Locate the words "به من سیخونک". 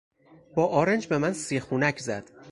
1.07-1.99